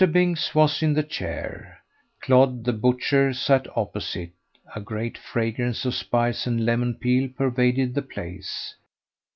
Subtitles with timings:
[0.11, 1.77] Binks was in the chair;
[2.23, 4.31] Clodd, the butcher, sat opposite;
[4.75, 8.73] a great fragrance of spice and lemon peel pervaded the place.